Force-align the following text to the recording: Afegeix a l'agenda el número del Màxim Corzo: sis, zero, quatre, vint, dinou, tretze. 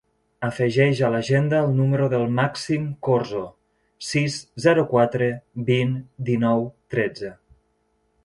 Afegeix 0.45 1.01
a 1.07 1.09
l'agenda 1.15 1.59
el 1.65 1.75
número 1.79 2.07
del 2.13 2.23
Màxim 2.39 2.87
Corzo: 3.09 3.43
sis, 4.09 4.37
zero, 4.67 4.87
quatre, 4.95 5.29
vint, 5.69 5.93
dinou, 6.31 6.65
tretze. 6.95 7.31